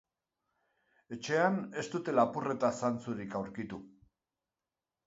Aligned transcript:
Etxean 1.17 1.59
ez 1.83 1.85
dute 1.97 2.17
lapurreta 2.17 2.73
zantzurik 2.83 3.39
aurkitu. 3.43 3.85